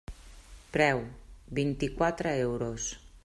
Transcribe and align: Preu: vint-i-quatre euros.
Preu: 0.77 1.03
vint-i-quatre 1.59 2.35
euros. 2.49 2.89